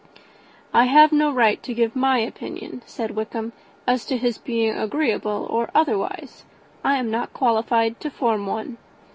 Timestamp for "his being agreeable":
4.17-5.45